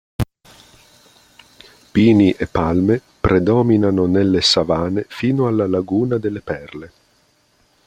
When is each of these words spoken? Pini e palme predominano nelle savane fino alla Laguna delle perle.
Pini 1.91 2.31
e 2.31 2.47
palme 2.47 2.99
predominano 3.19 4.07
nelle 4.07 4.41
savane 4.41 5.05
fino 5.07 5.45
alla 5.45 5.67
Laguna 5.67 6.17
delle 6.17 6.41
perle. 6.41 6.91